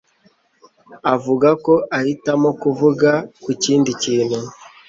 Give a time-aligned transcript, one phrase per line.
[1.13, 3.11] avuga ko ahitamo kuvuga
[3.43, 4.39] ku kindi kintu.